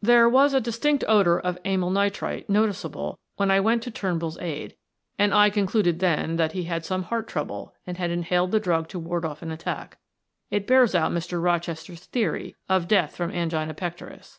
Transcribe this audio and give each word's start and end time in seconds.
"There 0.00 0.28
was 0.28 0.54
a 0.54 0.60
distinct 0.60 1.02
odor 1.08 1.40
of 1.40 1.58
amyl 1.64 1.90
nitrite 1.90 2.48
noticeable 2.48 3.18
when 3.34 3.50
I 3.50 3.58
went 3.58 3.82
to 3.82 3.90
Turnbull's 3.90 4.38
aid, 4.38 4.76
and 5.18 5.34
I 5.34 5.50
concluded 5.50 5.98
then 5.98 6.36
that 6.36 6.52
he 6.52 6.62
had 6.62 6.84
some 6.84 7.02
heart 7.02 7.26
trouble 7.26 7.74
and 7.84 7.96
had 7.98 8.12
inhaled 8.12 8.52
the 8.52 8.60
drug 8.60 8.86
to 8.90 9.00
ward 9.00 9.24
off 9.24 9.42
an 9.42 9.50
attack. 9.50 9.98
It 10.52 10.68
bears 10.68 10.94
out 10.94 11.10
Mr. 11.10 11.42
Rochester's 11.42 12.04
theory 12.04 12.54
of 12.68 12.86
death 12.86 13.16
from 13.16 13.32
angina 13.32 13.74
pectoris." 13.74 14.38